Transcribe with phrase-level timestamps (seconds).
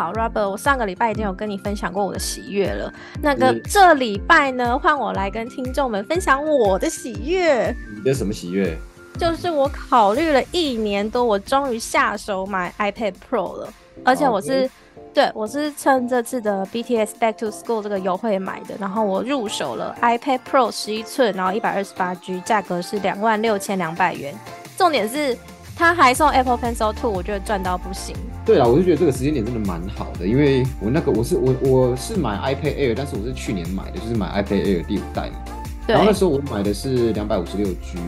[0.00, 2.90] 好，Robert，我上个礼拜已经有跟你分享过我的喜悦了。
[3.20, 7.76] 那个这礼拜呢，换我来跟听众们分享我的喜悦。
[7.94, 8.74] 你的什么喜悦？
[9.18, 13.70] 就是我考虑了一年多，我终于下手买 iPad Pro 了。
[14.02, 14.70] 而且我是，
[15.12, 18.74] 对我是趁这次的 BTS Back to School 这个优惠买的。
[18.80, 24.34] 然后我入手了 iPad Pro 十一寸，然后一百二十八 G，价格是两万六千两百元。
[24.78, 25.36] 重点是。
[25.76, 28.14] 它还送 Apple Pencil Two，我觉得赚到不行。
[28.44, 35.36] 对啊，我就觉得这个时间点真的蛮好的，因为我那个我是我我是买 iPad Air，但是我是去年买的，就是买 iPad Air 第五代嘛。
[35.86, 37.98] 然后那时候我买的是两百五十六 G。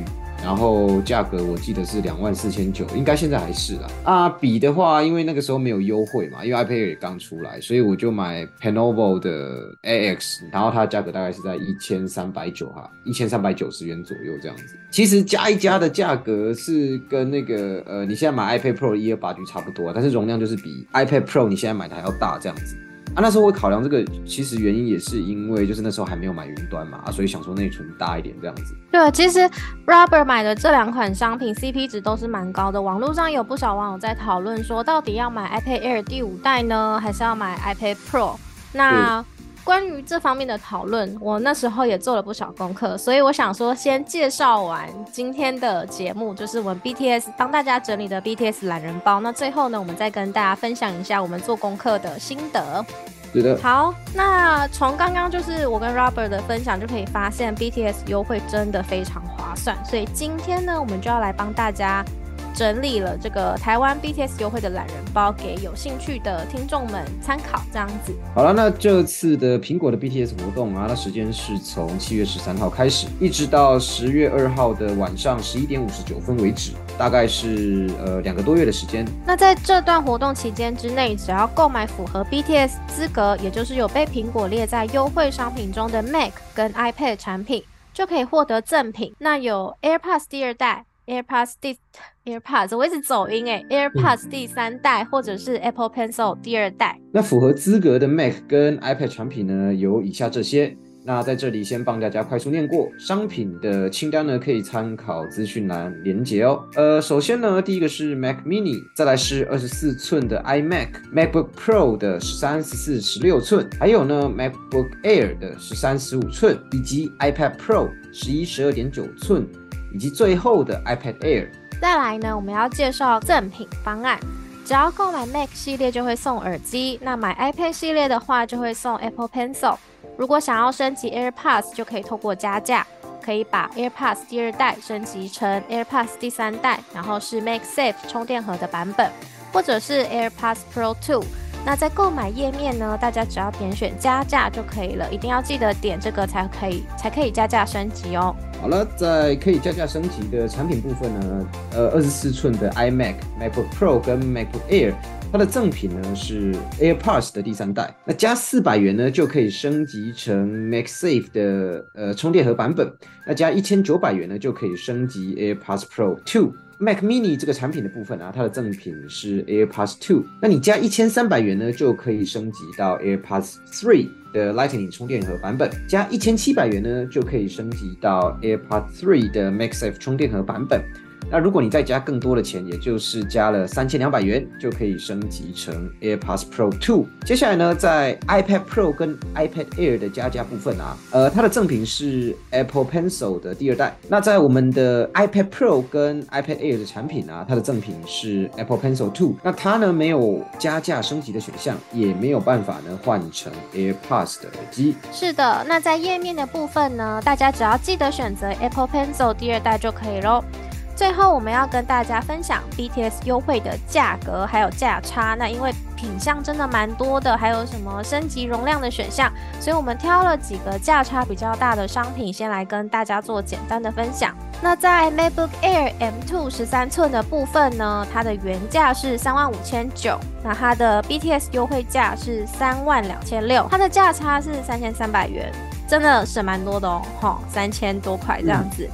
[0.42, 3.86] 然后价格我记得是两万四千九，应该现在还是啦。
[4.02, 14.64] 啊，笔的话，因为那个时候没有优惠嘛，因为 iPad 也刚出来，所以我就买 Penovo 的 AX，然后它价格大概是在一千三百九哈，一千三百九十元左右这样子。
[14.90, 22.76] 其实加一加的价格是跟那个呃，你现在买 iPad Pro 一二八 G 差不多，但是容量就是比 iPad Pro 你现在买的还要大这样子。
[23.14, 28.74] 啊，那时候我考量这个，其实原因也是因为就是那时候还没有买云端嘛，啊，所以想说内存大一点这样子。
[28.90, 29.40] 对，其实
[29.86, 38.36] Robert 买的这两款商品 CP 值都是蛮高的，网络上有不少网友在讨论说，到底要买 iPad Air 第五代呢，还是要买 iPad Pro？
[38.72, 39.22] 那
[39.64, 49.20] 关于这方面的讨论，我那时候也做了不少功课，所以我想说，先介绍完今天的节目，就是我们 BTS 帮大家整理的 BTS 懒人包。
[49.20, 52.84] 那最后呢，我们再跟大家分享一下我们做功课的心得。
[53.32, 53.58] 是的。
[53.62, 59.76] 好，那从刚刚就是我跟 Robert 的分享就可以发现，BTS 优惠真的非常划算。
[59.84, 62.04] 所以今天呢，我们就要来帮大家。
[62.54, 67.60] 整理了这个台湾 BTS 优惠的懒人包，给有兴趣的听众们参考。
[67.72, 79.06] 这样子，好了，那这次的苹果的 BTS 活动啊，那时间是从七月十三号开始，一直到十月二号的晚上十一点五十九分为止，大概是呃两个多月的时间。
[79.26, 89.14] 那在这段活动期间之内，只要购买符合 BTS 资格，也就是有被苹果列在优惠商品中的 Mac 跟 iPad 产品，就可以获得赠品。
[89.18, 90.84] 那有 AirPods 第二代。
[91.06, 91.76] AirPods 第
[92.24, 96.98] AirPods 我一直走音哎，AirPods 第三代或者是 Apple Pencil 第二代。
[97.12, 100.76] 那符合资格的 Mac 跟 iPad 产品呢，有以下这些。
[101.04, 106.64] 那在这里先帮大家快速念过商品的清单呢，可以参考资讯栏连接哦。
[106.76, 119.44] 呃，首先呢，第一个是 Mac Mini，再来是二十四寸的 iMac，MacBook Pro 的十三、十四、十六寸，还有呢 MacBook Air 的十三、十五寸，以及 iPad Pro 十一、十二点九寸。
[119.94, 121.50] 以及最后的 iPad Air。
[121.80, 124.18] 再来呢，我们要介绍赠品方案。
[124.64, 129.76] 只要购买 Mac 系列就会送耳机，那买 iPad 系列的话就会送 Apple Pencil。
[130.16, 132.86] 如果想要升级 AirPods，就可以透过加价，
[133.20, 139.10] 可以把 AirPods 第二代升级成 AirPods 第三代，然后是 MacSafe 充电盒的版本，
[139.52, 141.24] 或者是 AirPods Pro 2。
[141.64, 148.34] 那在购买页面呢，大家只要点选加价就可以了，一定要记得点这个才可以，才可以加价升级哦。
[148.62, 154.94] 好了，在可以加价升级的产品部分呢，呃，二十四寸的 iMac、MacBook Pro 跟 MacBook Air，
[155.32, 162.88] 它的赠品呢是 AirPods 的第三代，那加四百元呢就可以升级成 MacSafe 的呃充电盒版本，
[163.26, 166.52] 那加一千九百元呢就可以升级 AirPods Pro Two。
[166.78, 180.82] Mac Mini 这个产品的部分啊，它的赠品是 AirPods Two 那你加一千三百元呢，就可以升级到 AirPods Three 的 Lightning 充电盒版本，加一千七百元呢，就可以升级到 AirPods 3的 MaxF 充电盒版本。
[181.30, 187.06] 那如果你再加更多的钱，也就是加了三千两百元，就可以升级成 AirPods Pro 2。
[187.24, 193.96] 接下来呢，在 iPad Pro 跟 iPad Air 的加价部分啊，呃，它的赠品是 Apple Pencil 的第二代。
[194.08, 199.34] 那在我们的 iPad Pro 跟 iPad Air 的产品啊，它的赠品是 Apple Pencil 2。
[199.42, 204.96] 那它呢没有加价升级的选项，也没有办法呢换成 AirPods 的耳机。
[205.12, 210.44] 是的，那在页面的部分呢，大家只要记得选择 Apple Pencil 第二代就可以喽。
[210.94, 215.34] 最后，我们要跟大家分享 BTS 优惠的价格还有价差。
[215.38, 224.34] 那因为品相真的蛮多的，还有什么升级容量的选项，所以我们挑了几个价差比较大的商品，先来跟大家做简单的分享。
[224.60, 235.50] 那在 MacBook Air M2 十三寸的部分呢，它的原价是三万五千九，那它的 BTS 优惠价是三万两千六，它的价差是三千三百元，
[235.88, 238.88] 真的省蛮多的哦，哈，三千多块这样子。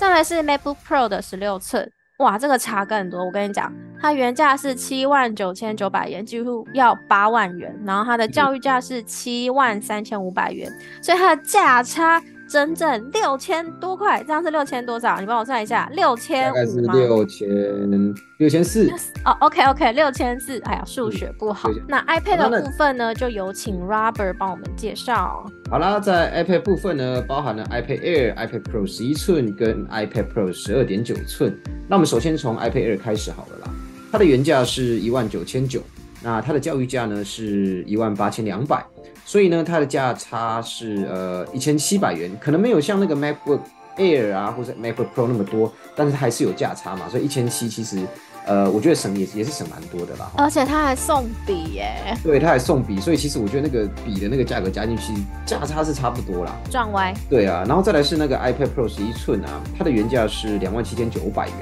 [0.00, 1.86] 再来是 MacBook Pro 的十六寸，
[2.20, 3.22] 哇，这个差更多。
[3.22, 3.70] 我跟你讲，
[4.00, 12.18] 它原价是七万九千九百元，几乎要八万元，然后它的教育价是七万三千五百元，所以它的价差。
[12.50, 15.20] 整整六千多块，这样是六千多少？
[15.20, 17.48] 你帮我算一下，六千大概是六千
[18.38, 18.90] 六千四。
[19.24, 20.58] 哦，OK OK，六千四。
[20.64, 21.70] 哎呀，数学不好。
[21.86, 25.46] 那 iPad 的部分呢，就有请 Robert 帮我们介绍。
[25.70, 31.56] 好啦，在 iPad 部分呢，包含了 iPad Air、iPad Pro 十一寸跟 iPad Pro 十二点九寸。
[31.86, 33.70] 那我们首先从 iPad Air 开始好了啦。
[34.10, 35.80] 它的原价是一万九千九，
[36.20, 38.84] 那它的教育价呢是一万八千两百。
[39.30, 43.60] 所以呢，它的价差是呃一千七百元，可能没有像那个 MacBook
[43.96, 47.08] Air 啊或者 MacBook Pro 那么多，但是它还是有价差嘛。
[47.08, 48.00] 所以一千七其实
[48.44, 50.28] 呃，我觉得省也也是省蛮多的啦。
[50.36, 51.94] 而且它还送笔耶。
[52.24, 55.12] 对，它还送笔，所以其实我觉得那个笔的那个价格加进去，
[55.46, 56.52] 价差是差不多啦。
[56.68, 57.14] 转歪。
[57.28, 61.56] 对啊，然后再来是那个 iPad Pro 十一寸啊，它的原价是两万七千九百元。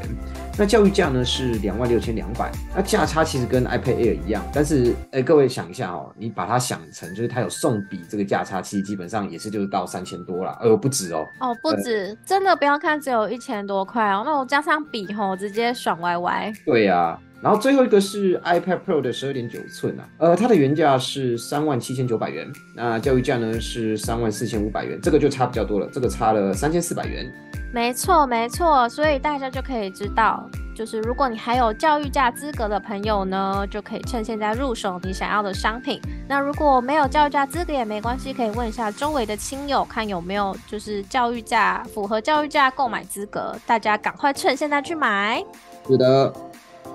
[0.59, 11.25] 那教育价呢是两万六千两百，那价差其实跟 iPad Air 一样，但是哎，各位想一下哦，你把它想成就是它有送笔，这个价差其实基本上也是就是到三千多啦，呃，不止哦。
[11.39, 16.53] 哦，不止，真的不要看只有一千多块哦，那我加上笔吼，直接爽歪歪。
[16.67, 27.33] 对呀，然后最后一个是 iPad Pro 的十二点九寸啊，呃，它的原价是三万七千九百元，那教育价呢是三万四千五百元，这个就差比较多了，这个差了三千四百元。
[27.73, 36.01] 没错，没错，所以大家就可以知道，就是如果你还有教育价资格的朋友呢，就可以趁现在入手你想要的商品。
[36.27, 45.45] 那如果没有教育价资格也没关系，可以问一下周围的亲友，看有没有就是教育价符合教育价购买资格，大家赶快趁现在去买。
[45.87, 46.33] 是的。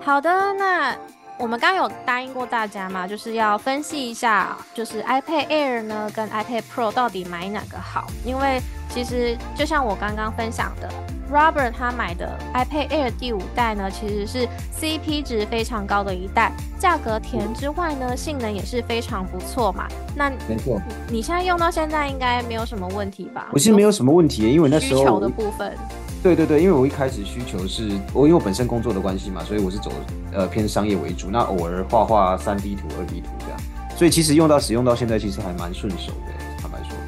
[0.01, 0.95] 好的，那。
[1.39, 8.05] 我们刚刚有答应过大家嘛，就是要分析一下，就是 iPad Air 呢跟 iPad Pro 到底买哪个好？
[8.23, 8.61] 因为
[8.93, 10.87] 其实就像我刚刚分享的
[11.31, 14.47] ，Robert 他买的 iPad Air 第五代呢，其实是
[14.79, 19.87] CP 值非常高的一代，价格甜之外呢，性能也是非常不错嘛。
[20.15, 20.79] 那没错，
[21.09, 23.47] 你现在用到现在应该没有什么问题吧？
[23.51, 25.75] 我其实没有什么问题，因为那时候需求的部分。
[26.21, 29.91] 对对对，因为我一开始需求是我因为我本身工作的关系嘛，所以我是走
[30.31, 33.59] 呃偏商业为主，那偶尔画画三 D 图、二 D 图这样，
[33.97, 36.42] 所以其实用到使用到现在，其实还蛮顺手的。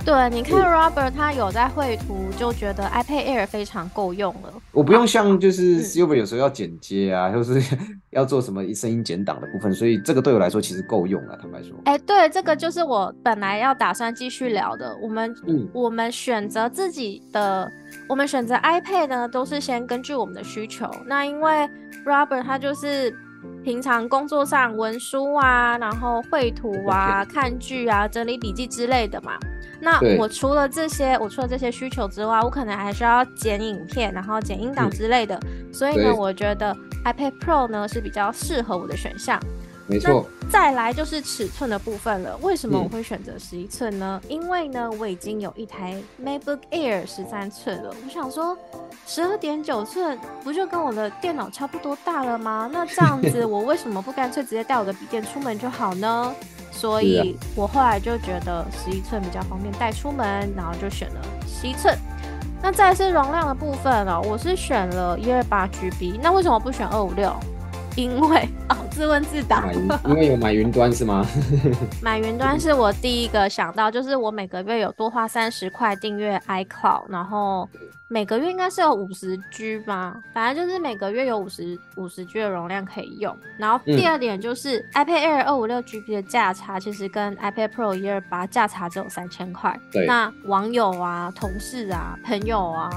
[0.06, 4.54] 对，你看 Robert 他有在绘图，就觉得 iPad Air 非常够用了。
[4.72, 7.60] 我不用像就是 Silver 有时候要剪接啊， 或是
[8.12, 11.36] 要做什么声音剪档的部分，所以这个对我来说其实够用了。
[11.42, 14.96] 坦白说，哎，对，这个就是我本来要打算继续聊的。
[15.02, 15.36] 我们
[15.74, 17.68] 我们选择自己的。
[18.08, 20.88] 我们选择 iPad 呢，都是先根据我们的需求。
[21.08, 21.68] 那因为
[22.06, 23.12] Robert 他就是
[23.64, 29.34] 平常工作上文书啊，然后绘图啊、看剧啊、整理笔记之类的嘛。
[29.80, 35.40] 那我除了这些，我除了这些需求之外，我可能还需要剪影片，然后剪音档之类的。
[35.74, 39.40] 所以呢，我觉得 iPad Pro 呢是比较适合我的选项。
[39.88, 42.36] 没错，再来就是尺寸的部分了。
[42.38, 44.20] 为什么我会选择十一寸呢？
[44.28, 47.94] 因为呢，我已经有一台 MacBook Air 十三寸了。
[48.04, 48.58] 我想说，
[49.06, 52.68] 十二点九寸不就跟我的电脑差不多大了吗？
[52.74, 56.34] 那这样子， 我为什么不干脆直接带我的笔电出门就好呢？
[56.76, 61.98] 所以我后来就觉得十一寸比较方便带出门，然后就选了十一寸。
[62.62, 66.20] 那再是容量的部分了，我是选了一二八 GB。
[66.22, 67.34] 那为什么不选二五六？
[67.96, 69.70] 因为哦， 自问自答，
[70.06, 71.28] 因为有买云端是吗？
[72.02, 77.70] 买云端是我第一个想到，就是我每个月有多花三十块订阅 iCloud，然后
[78.08, 83.38] 每个月应该是有五十 G 吧，反正就是每个月有五十五十 G 的容量可以用。
[83.58, 89.78] 然后第二点就是 iPad Air 二五六 GB 的价差，其实跟 iPad Pro 一二八价差只有三千块。
[90.08, 92.90] 那网友啊、同事啊、朋友啊，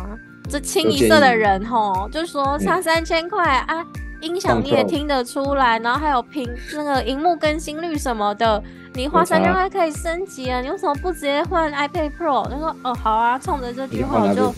[0.48, 3.84] 这清一色的人吼，就说差三千块啊。
[4.20, 8.62] 音响你也听得出来，然后还有屏那个荧幕更新率什么的，
[8.94, 10.60] 你花三千块可以升级啊！
[10.60, 12.48] 你为什么不直接换 iPad Pro？
[12.48, 14.52] 他说：“哦，好啊，冲着这句话我就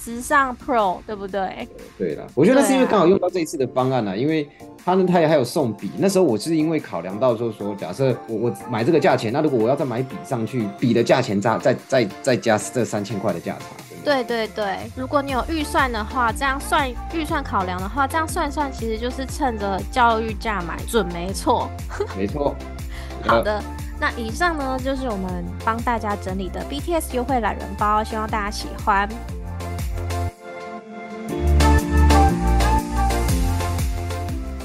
[0.00, 1.68] 直上 Pro，对不对？”
[1.98, 4.48] 对了，我觉得那是因为刚好用到这一次的方案呢，因为
[4.84, 5.90] 他呢他也还有送笔。
[5.98, 13.81] 那时候我是因为考量到就是说，假设我我买这个价钱，那如果我要再买笔上去，笔的价钱再再再再加这三千块的价差。
[14.04, 21.70] 对对对，如果你有预算的话，这样算预算考量的话，这样算算其实就是趁着教育价买准没错。
[22.16, 22.54] 没错。
[23.24, 23.62] 好的，
[24.00, 29.08] 那以上呢就是我们帮大家整理的 BTS 优惠懒人包，希望大家喜欢。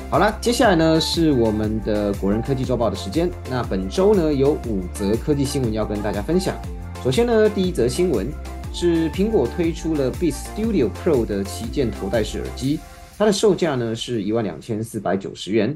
[0.10, 3.30] 好了，接下来呢是我们的国人科技周报的时间。
[3.52, 6.56] 那本周呢有五则科技新闻要跟大家分享。
[7.04, 8.28] 首先呢，第一则新闻。
[8.80, 12.80] 是苹果推出了 Beats Studio Pro 的旗舰头戴式耳机，
[13.18, 15.76] 它的售价呢是一万两千四百九十元。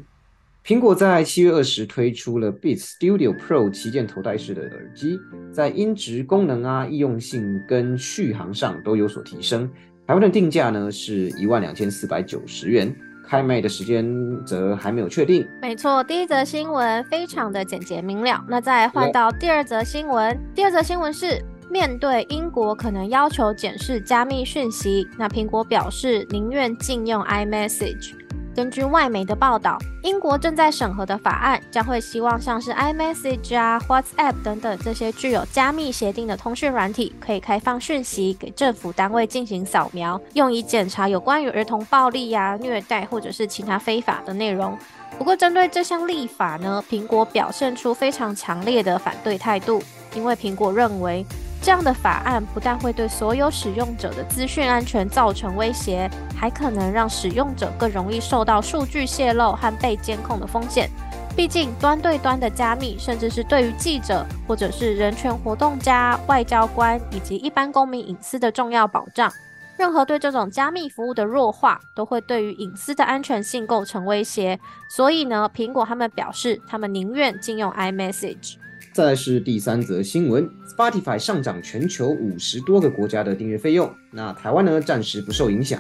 [0.64, 5.20] 苹果在七月二十推出了 Beats Studio Pro 旗舰头戴式的耳机，
[5.52, 9.68] 在音质、功能啊、易用性跟续航上都有所提升。
[10.06, 12.96] 台湾的定价呢是一万两千四百九十元，
[13.28, 14.06] 开卖的时间
[14.46, 15.44] 则还没有确定。
[15.60, 18.46] 没错，第一则新闻非常的简洁明了。
[18.48, 28.12] 那再换到第二则新闻，第二则新闻是面对英国可能要求检视加密讯息，那苹果表示宁愿禁用 iMessage。
[28.54, 44.78] 根据外媒的报道，英国正在审核的法案将会希望像是 iMessage 啊、WhatsApp 等等这些具有加密协定的通讯软体，可以开放讯息给政府单位进行扫描，用以检查有关于儿童暴力呀、虐待或者是其他非法的内容。
[45.18, 49.82] 不过，针对这项立法呢，苹果表现出非常强烈的反对态度，
[50.14, 51.26] 因为苹果认为。
[51.62, 60.90] 这样的法案不但会对所有使用者的资讯安全造成威胁，还可能让使用者更容易受到数据泄露和被监控的风险。
[61.36, 69.32] 毕竟，端对端的加密，甚至是对于记者或者是人权活动家、外交官以及一般公民隐私的重要保障。
[69.78, 74.60] 任何对这种加密服务的弱化，都会对于隐私的安全性构成威胁。
[74.90, 78.56] 所以呢，苹果他们表示，他们宁愿禁用 iMessage。
[78.94, 85.80] 再来是第三则新闻，Spotify 上涨全球五十多个国家的订阅费用，那台湾呢暂时不受影响。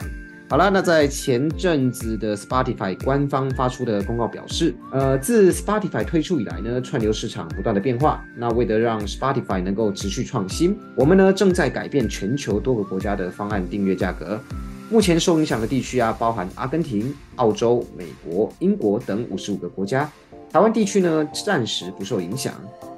[0.49, 14.39] 好了，那在前阵子的 Spotify 官方发出的公告表示，呃，自 Spotify 推出以来呢，串流市场不断的变化，那为了让 Spotify 能够持续创新，我们呢正在改变全球多个国家的方案订阅价格。
[14.89, 20.11] 目前受影响的地区啊，包含阿根廷、澳洲、美国、英国等五十五个国家，
[20.51, 22.53] 台湾地区呢暂时不受影响。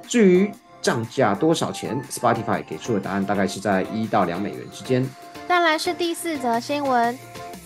[0.06, 5.06] 至于涨价多少钱，Spotify 给出的答案大概是在一到两美元之间。
[5.48, 7.18] 再来是第四则新闻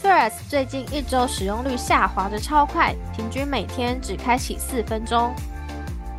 [0.02, 5.34] ，Threads 最近一周使用率下滑的超快，平均每天只开启四分钟。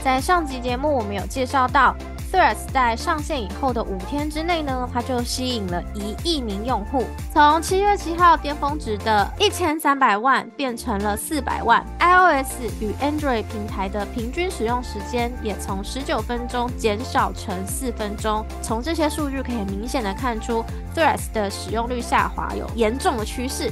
[0.03, 1.95] 在上集节目我们有介绍到。
[2.31, 11.83] Threads 在上线以后的五天之内呢，它就吸引了一亿名用户，从七月七号巅峰值的一千三百万变成了四百万。
[11.99, 18.45] iOS 与 Android 平台的平均使用时间也从十九分钟减少成四分钟。
[18.61, 20.63] 从这些数据可以明显的看出
[20.95, 23.71] ，Threads 的使用率下滑有严重的趋势。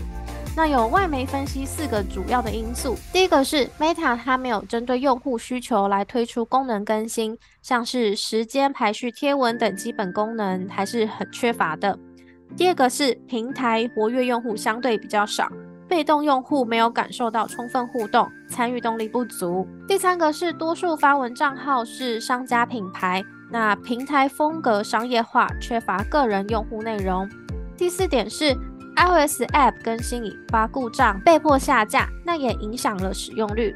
[0.57, 11.95] 那有外媒分析四个主要的因素，第一个是 Meta 它没有针对用户需求来推出功能更新，像是时间排序贴文等基本功能还是很缺乏的。
[12.57, 15.47] 第二个是平台活跃用户相对比较少，
[15.87, 19.67] 被动用户没有感受到充分互动，参与动力不足。
[19.87, 27.29] 第三个是多数发文账号是商家品牌，那平台风格商业化，缺乏个人用户内容。
[27.77, 28.57] 第四点是。
[28.97, 33.75] iOS App 更新引发故障，被迫下架，那也影响了使用率。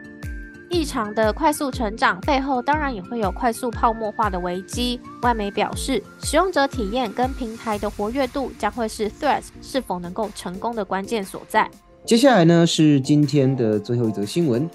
[0.68, 5.00] 异常的快速成长背后，当然也会有快速泡沫化的危机。
[5.22, 11.70] 外媒表示，使用者体验跟平台的活跃度将会是 Threads 是否能够成功的关键所在。
[12.04, 14.68] 接下来呢，是今天的最后一则新闻。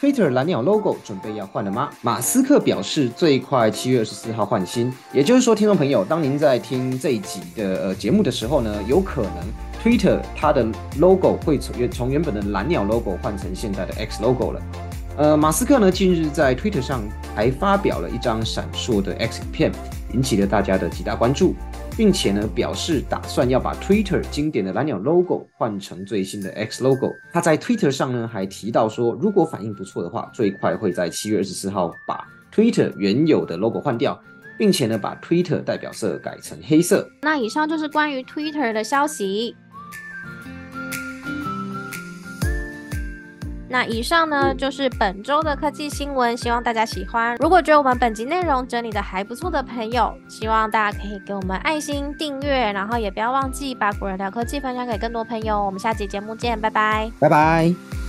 [0.00, 1.90] Twitter 蓝鸟 logo 准备要换了吗？
[2.00, 4.92] 马斯克表示最快七月二十四号换新。
[5.12, 9.32] 也就是说，听众朋友，当您在听这一集的呃节目的时候呢，有可能
[9.82, 10.66] Twitter 它的
[10.98, 14.62] logo 会从原从原本的蓝鸟 logo 换成现在的 X logo 了。
[15.16, 17.02] 呃，马斯克呢近日在 Twitter 上
[17.34, 19.72] 还发表了一张闪烁的 X 影片，
[20.12, 21.54] 引起了大家的极大关注。
[21.96, 27.10] 并且呢，表示打算要把 Twitter 经典的蓝鸟 logo 换成最新的 X logo。
[27.30, 34.18] 他在 Twitter 上呢还提到说，如果反应不错的话，最快会在七月二十四号把 Twitter 原有的 logo 换掉，
[34.56, 37.06] 并且呢把 Twitter 代表色改成黑色。
[37.20, 39.54] 那以上就是关于 Twitter 的消息。
[43.72, 47.36] 那以上呢就是本周的科技新闻，希望大家喜欢。
[47.36, 55.64] 如果觉得我们本集内容整理的还不错的朋友，希望大家可以给我们爱心订阅，然后也不要忘记把古人聊科技分享给更多朋友。
[55.64, 57.99] 我们下期节目见，拜拜，拜拜。